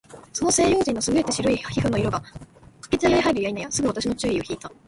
[0.33, 4.71] その西洋人の優れて白い皮膚の色が、掛茶屋へ入るや否いなや、すぐ私の注意を惹（ひ）いた。